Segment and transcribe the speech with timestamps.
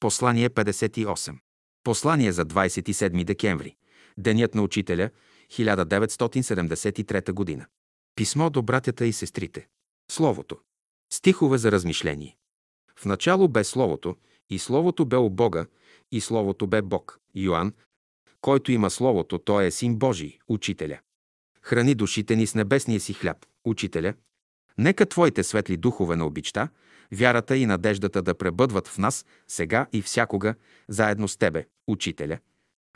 [0.00, 1.38] Послание 58.
[1.84, 3.76] Послание за 27 декември.
[4.18, 5.10] Денят на учителя,
[5.50, 7.66] 1973 година.
[8.16, 9.68] Писмо до братята и сестрите.
[10.10, 10.58] Словото.
[11.12, 12.36] Стихове за размишление.
[12.96, 14.16] В начало бе Словото,
[14.50, 15.66] и Словото бе у Бога,
[16.12, 17.18] и Словото бе Бог.
[17.34, 17.72] Йоанн,
[18.40, 20.98] който има Словото, той е Син Божий, Учителя.
[21.62, 24.14] Храни душите ни с небесния си хляб, Учителя.
[24.78, 26.68] Нека Твоите светли духове на обичта,
[27.12, 30.54] вярата и надеждата да пребъдват в нас сега и всякога,
[30.88, 32.38] заедно с Тебе, Учителя.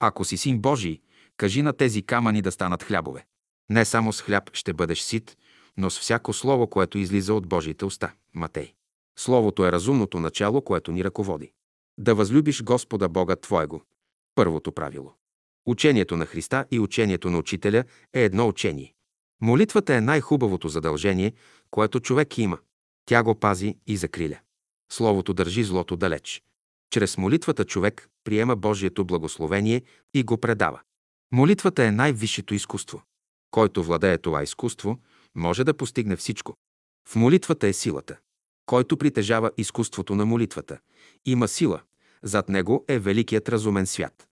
[0.00, 1.00] Ако си Син Божий,
[1.36, 3.26] кажи на тези камъни да станат хлябове.
[3.70, 5.36] Не само с хляб ще бъдеш сит,
[5.76, 8.12] но с всяко слово, което излиза от Божиите уста.
[8.34, 8.74] Матей.
[9.18, 11.52] Словото е разумното начало, което ни ръководи.
[11.98, 13.82] Да възлюбиш Господа Бога Твоего.
[14.34, 15.14] Първото правило.
[15.66, 18.94] Учението на Христа и учението на Учителя е едно учение.
[19.40, 21.32] Молитвата е най-хубавото задължение,
[21.70, 22.58] което човек има.
[23.06, 24.38] Тя го пази и закриля.
[24.92, 26.42] Словото държи злото далеч.
[26.90, 29.82] Чрез молитвата човек приема Божието благословение
[30.14, 30.80] и го предава.
[31.32, 33.02] Молитвата е най-висшето изкуство.
[33.50, 34.98] Който владее това изкуство,
[35.34, 36.54] може да постигне всичко.
[37.08, 38.18] В молитвата е силата.
[38.66, 40.78] Който притежава изкуството на молитвата,
[41.24, 41.80] има сила.
[42.22, 44.28] Зад него е великият разумен свят.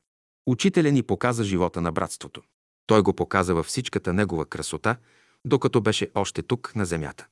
[0.47, 2.43] Учителя ни показа живота на братството.
[2.87, 4.97] Той го показа във всичката негова красота,
[5.45, 7.27] докато беше още тук на земята.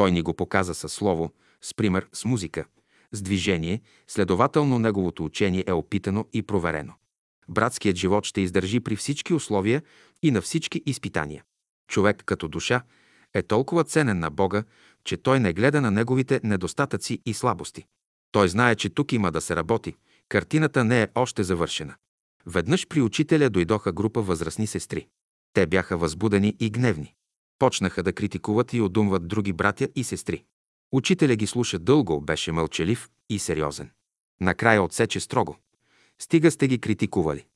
[0.00, 1.30] Той ни го показа със слово,
[1.62, 2.64] с пример, с музика,
[3.12, 6.92] с движение, следователно неговото учение е опитано и проверено.
[7.48, 9.82] Братският живот ще издържи при всички условия
[10.22, 11.44] и на всички изпитания.
[11.88, 12.82] Човек като душа
[13.34, 14.64] е толкова ценен на Бога,
[15.04, 17.84] че той не гледа на неговите недостатъци и слабости.
[18.32, 19.94] Той знае, че тук има да се работи.
[20.28, 21.94] Картината не е още завършена.
[22.46, 25.06] Веднъж при учителя дойдоха група възрастни сестри.
[25.52, 27.14] Те бяха възбудени и гневни.
[27.60, 30.44] Почнаха да критикуват и одумват други братя и сестри.
[30.92, 33.90] Учителя ги слуша дълго, беше мълчалив и сериозен.
[34.40, 35.56] Накрая отсече строго.
[36.18, 37.46] Стига сте ги критикували.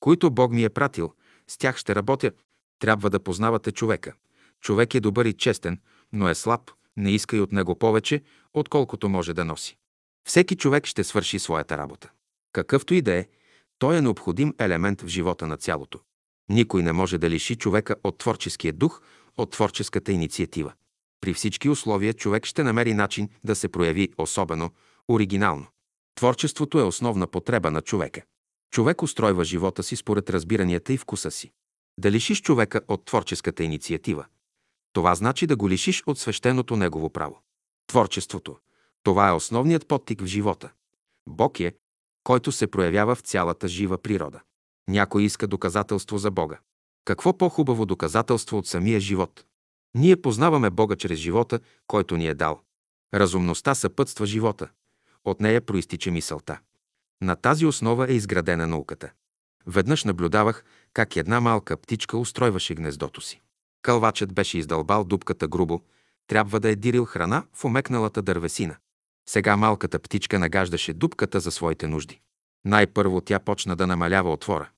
[0.00, 1.12] Които Бог ми е пратил,
[1.48, 2.32] с тях ще работя.
[2.78, 4.14] Трябва да познавате човека.
[4.60, 5.80] Човек е добър и честен,
[6.12, 8.22] но е слаб, не иска и от него повече,
[8.54, 9.76] отколкото може да носи.
[10.28, 12.10] Всеки човек ще свърши своята работа.
[12.52, 13.28] Какъвто и да е,
[13.78, 16.00] той е необходим елемент в живота на цялото.
[16.48, 19.02] Никой не може да лиши човека от творческия дух,
[19.36, 20.72] от творческата инициатива.
[21.20, 24.70] При всички условия човек ще намери начин да се прояви особено,
[25.08, 25.66] оригинално.
[26.14, 28.22] Творчеството е основна потреба на човека.
[28.70, 31.50] Човек устройва живота си според разбиранията и вкуса си.
[31.98, 34.26] Да лишиш човека от творческата инициатива.
[34.92, 37.40] Това значи да го лишиш от свещеното негово право.
[37.86, 38.56] Творчеството.
[39.02, 40.72] Това е основният подтик в живота.
[41.28, 41.72] Бог е,
[42.24, 44.40] който се проявява в цялата жива природа.
[44.88, 46.58] Някой иска доказателство за Бога.
[47.04, 49.44] Какво по-хубаво доказателство от самия живот?
[49.94, 52.60] Ние познаваме Бога чрез живота, който ни е дал.
[53.14, 54.68] Разумността съпътства живота.
[55.24, 56.58] От нея проистича мисълта.
[57.22, 59.12] На тази основа е изградена науката.
[59.66, 63.40] Веднъж наблюдавах как една малка птичка устройваше гнездото си.
[63.82, 65.80] Кълвачът беше издълбал дупката грубо,
[66.26, 68.76] трябва да е дирил храна в омекналата дървесина.
[69.28, 72.20] Сега малката птичка нагаждаше дупката за своите нужди.
[72.64, 74.70] Най-първо тя почна да намалява отвора.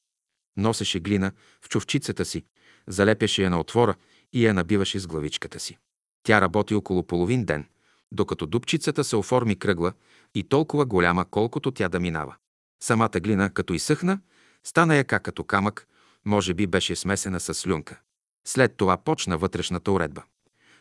[0.56, 1.32] Носеше глина
[1.62, 2.44] в чувчицата си,
[2.86, 3.94] залепяше я на отвора
[4.32, 5.78] и я набиваше с главичката си.
[6.22, 7.66] Тя работи около половин ден,
[8.12, 9.92] докато дупчицата се оформи кръгла
[10.34, 12.36] и толкова голяма, колкото тя да минава.
[12.82, 14.20] Самата глина, като изсъхна,
[14.64, 15.88] стана яка като камък,
[16.24, 18.00] може би беше смесена с слюнка.
[18.46, 20.22] След това почна вътрешната уредба.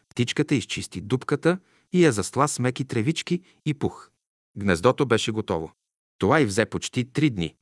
[0.09, 1.59] Птичката изчисти дупката
[1.93, 4.09] и я засла с меки тревички и пух.
[4.57, 5.71] Гнездото беше готово.
[6.17, 7.55] Това и взе почти три дни.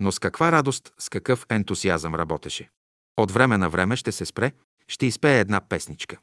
[0.00, 2.70] Но с каква радост, с какъв ентусиазъм работеше.
[3.16, 4.52] От време на време ще се спре,
[4.88, 6.18] ще изпее една песничка.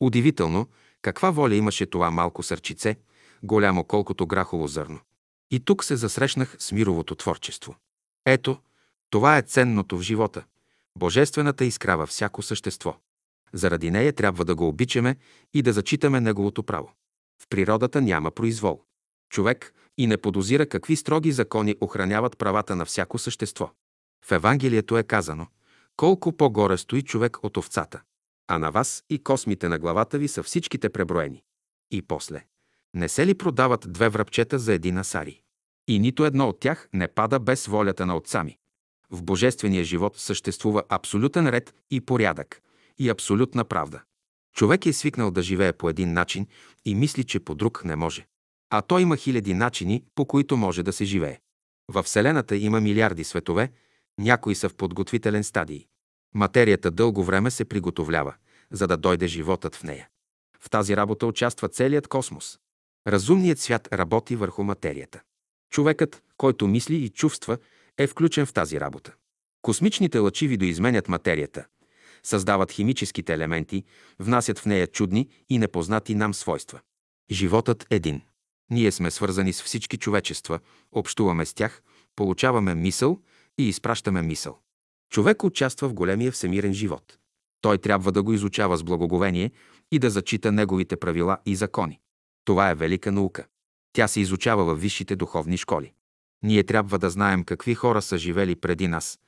[0.00, 0.68] Удивително,
[1.02, 2.96] каква воля имаше това малко сърчице,
[3.42, 5.00] голямо колкото грахово зърно.
[5.50, 7.76] И тук се засрещнах с мировото творчество.
[8.26, 8.60] Ето,
[9.10, 10.44] това е ценното в живота.
[10.98, 12.96] Божествената искра във всяко същество.
[13.52, 15.16] Заради нея трябва да го обичаме
[15.54, 16.92] и да зачитаме неговото право.
[17.42, 18.82] В природата няма произвол.
[19.30, 23.70] Човек и не подозира какви строги закони охраняват правата на всяко същество.
[24.24, 25.46] В Евангелието е казано
[25.96, 28.00] колко по-горе стои човек от овцата,
[28.48, 31.42] а на вас и космите на главата ви са всичките преброени.
[31.90, 32.44] И после,
[32.94, 35.40] не се ли продават две връбчета за един асари?
[35.88, 38.58] И нито едно от тях не пада без волята на отца ми.
[39.10, 42.62] В божествения живот съществува абсолютен ред и порядък,
[42.98, 44.02] и абсолютна правда.
[44.54, 46.46] Човек е свикнал да живее по един начин
[46.84, 48.26] и мисли, че по друг не може.
[48.70, 51.38] А той има хиляди начини, по които може да се живее.
[51.88, 53.72] Във Вселената има милиарди светове,
[54.18, 55.86] някои са в подготвителен стадий.
[56.34, 58.34] Материята дълго време се приготовлява,
[58.70, 60.08] за да дойде животът в нея.
[60.60, 62.58] В тази работа участва целият космос.
[63.06, 65.20] Разумният свят работи върху материята.
[65.70, 67.58] Човекът, който мисли и чувства,
[67.98, 69.14] е включен в тази работа.
[69.62, 71.66] Космичните лъчи видоизменят материята,
[72.22, 73.84] създават химическите елементи,
[74.18, 76.80] внасят в нея чудни и непознати нам свойства.
[77.30, 78.22] Животът един.
[78.70, 80.60] Ние сме свързани с всички човечества,
[80.92, 81.82] общуваме с тях,
[82.16, 83.20] получаваме мисъл
[83.58, 84.58] и изпращаме мисъл.
[85.10, 87.18] Човек участва в големия всемирен живот.
[87.60, 89.50] Той трябва да го изучава с благоговение
[89.92, 92.00] и да зачита неговите правила и закони.
[92.44, 93.46] Това е велика наука.
[93.92, 95.92] Тя се изучава във висшите духовни школи.
[96.42, 99.18] Ние трябва да знаем какви хора са живели преди нас,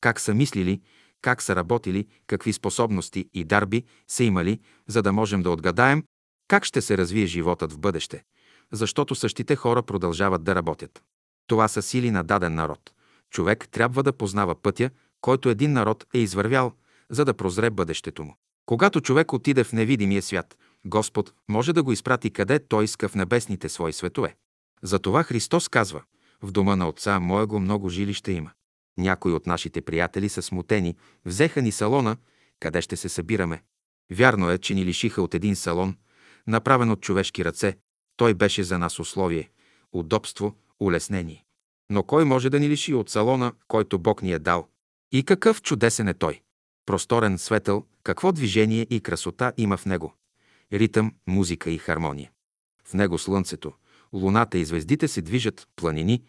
[0.00, 0.80] как са мислили,
[1.20, 6.04] как са работили, какви способности и дарби са имали, за да можем да отгадаем
[6.48, 8.24] как ще се развие животът в бъдеще,
[8.72, 11.02] защото същите хора продължават да работят.
[11.46, 12.92] Това са сили на даден народ.
[13.30, 14.90] Човек трябва да познава пътя,
[15.20, 16.72] който един народ е извървял,
[17.10, 18.36] за да прозре бъдещето му.
[18.66, 23.14] Когато човек отиде в невидимия свят, Господ може да го изпрати къде той иска в
[23.14, 24.36] небесните свои светове.
[24.82, 26.02] Затова Христос казва,
[26.42, 28.50] в дома на отца моего много жилища има.
[28.98, 32.16] Някои от нашите приятели са смутени, взеха ни салона,
[32.60, 33.62] къде ще се събираме.
[34.12, 35.96] Вярно е, че ни лишиха от един салон,
[36.46, 37.76] направен от човешки ръце.
[38.22, 39.50] Той беше за нас условие,
[39.92, 41.44] удобство, улеснение.
[41.90, 44.68] Но кой може да ни лиши от салона, който Бог ни е дал?
[45.12, 46.40] И какъв чудесен е той!
[46.86, 50.14] Просторен, светъл, какво движение и красота има в него.
[50.72, 52.30] Ритъм, музика и хармония.
[52.84, 53.72] В него слънцето,
[54.12, 56.22] луната и звездите се движат, планини,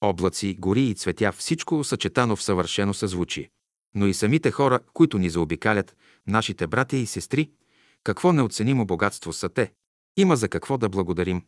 [0.00, 3.50] облаци, гори и цветя, всичко съчетано в съвършено съзвучие.
[3.94, 7.50] Но и самите хора, които ни заобикалят, нашите братя и сестри,
[8.04, 9.72] какво неоценимо богатство са те.
[10.20, 11.42] Има за какво да благодарим.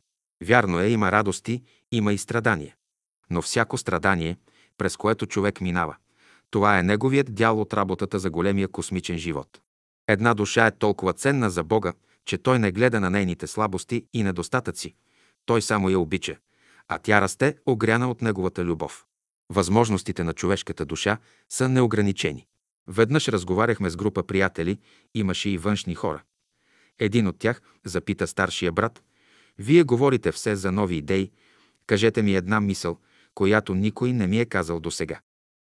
[0.45, 2.75] Вярно е, има радости, има и страдания.
[3.31, 4.37] Но всяко страдание,
[4.79, 5.97] през което човек минава,
[6.51, 9.61] това е неговият дял от работата за големия космичен живот.
[10.09, 11.93] Една душа е толкова ценна за Бога,
[12.25, 14.95] че Той не гледа на нейните слабости и недостатъци.
[15.47, 16.37] Той само я обича,
[16.89, 19.05] а тя расте огряна от Неговата любов.
[19.51, 21.19] Възможностите на човешката душа
[21.49, 22.47] са неограничени.
[22.89, 24.79] Веднъж разговаряхме с група приятели,
[25.15, 26.23] имаше и външни хора.
[26.99, 29.03] Един от тях запита старшия брат,
[29.59, 31.31] «Вие говорите все за нови идеи,
[31.87, 32.99] кажете ми една мисъл,
[33.35, 35.21] която никой не ми е казал досега.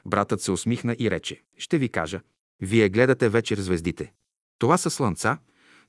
[0.06, 2.22] Братът се усмихна и рече, ще ви кажа,
[2.62, 4.14] вие гледате вечер звездите.
[4.60, 5.38] Това са слънца,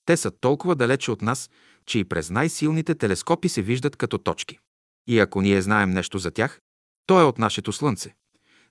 [0.04, 1.50] те са толкова далече от нас,
[1.86, 4.58] че и през най-силните телескопи се виждат като точки.
[5.06, 6.60] И ако ние знаем нещо за тях,
[7.06, 8.14] то е от нашето Слънце.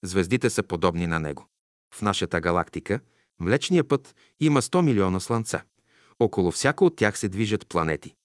[0.04, 1.48] Звездите са подобни на него.
[1.94, 3.00] В нашата галактика,
[3.39, 5.63] Млечния път, има 100 милиона слънца.
[6.24, 8.16] Около всяко от тях се движат планети.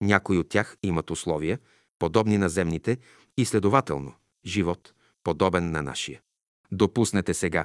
[0.00, 1.58] Някои от тях имат условия,
[1.98, 2.98] подобни на земните,
[3.36, 4.14] и следователно,
[4.46, 4.94] живот,
[5.24, 6.20] подобен на нашия.
[6.72, 7.64] Допуснете сега,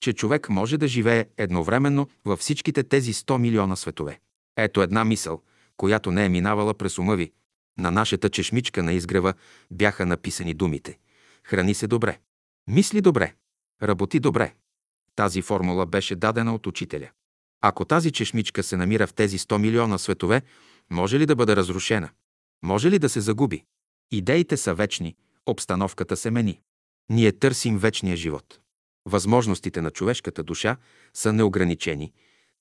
[0.00, 4.20] че човек може да живее едновременно във всичките тези 100 милиона светове.
[4.56, 5.42] Ето една мисъл,
[5.76, 7.32] която не е минавала през ума ви.
[7.78, 9.34] На нашата чешмичка на изгрева
[9.70, 10.98] бяха написани думите
[11.44, 12.18] «Храни се добре»,
[12.66, 13.34] «Мисли добре»,
[13.82, 14.54] «Работи добре».
[15.16, 17.10] Тази формула беше дадена от учителя.
[17.62, 20.42] Ако тази чешмичка се намира в тези 100 милиона светове,
[20.90, 22.10] може ли да бъде разрушена?
[22.62, 23.64] Може ли да се загуби?
[24.10, 25.16] Идеите са вечни,
[25.46, 26.60] обстановката се мени.
[27.10, 28.58] Ние търсим вечния живот.
[29.06, 30.76] Възможностите на човешката душа
[31.14, 32.12] са неограничени,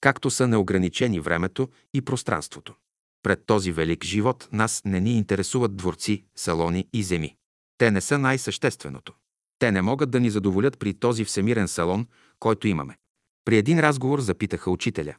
[0.02, 2.76] както са неограничени времето и пространството.
[3.24, 7.36] Пред този велик живот нас не ни интересуват дворци, салони и земи.
[7.78, 9.14] Те не са най-същественото.
[9.60, 12.08] Те не могат да ни задоволят при този всемирен салон,
[12.40, 12.98] който имаме.
[13.46, 15.16] При един разговор запитаха учителя,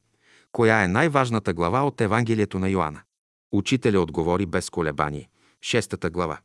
[0.53, 3.03] коя е най-важната глава от Евангелието на Йоанна.
[3.53, 5.29] Учителя отговори без колебание.
[5.63, 6.39] Шестата глава.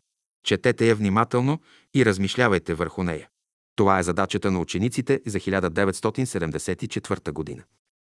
[0.43, 1.59] Четете я внимателно
[1.95, 3.27] и размишлявайте върху нея.
[3.75, 7.63] Това е задачата на учениците за 1974 година.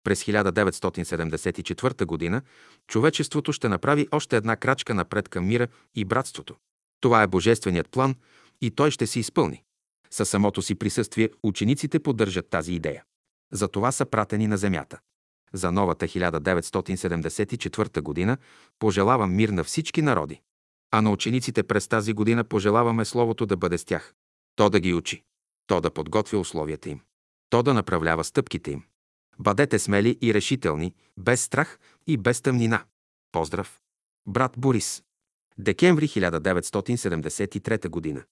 [0.04, 2.42] През 1974 година
[2.86, 6.56] човечеството ще направи още една крачка напред към мира и братството.
[7.00, 8.14] Това е божественият план
[8.60, 9.62] и той ще се изпълни.
[10.10, 13.04] Със самото си присъствие учениците поддържат тази идея.
[13.52, 14.98] За това са пратени на земята.
[15.52, 18.36] За новата 1974 година
[18.78, 20.40] пожелавам мир на всички народи.
[20.90, 24.14] А на учениците през тази година пожелаваме Словото да бъде с тях.
[24.56, 25.24] То да ги учи.
[25.66, 27.00] То да подготвя условията им.
[27.50, 28.82] То да направлява стъпките им.
[29.38, 32.84] Бъдете смели и решителни, без страх и без тъмнина.
[33.32, 33.80] Поздрав!
[34.26, 35.02] Брат Борис.
[35.58, 38.24] Декември 1973 година.